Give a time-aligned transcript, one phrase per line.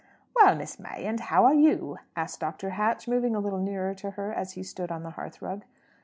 [0.35, 2.71] "Well, Miss May, and how are you?" asked Dr.
[2.71, 5.63] Hatch, moving a little nearer to her, as he stood on the hearthrug.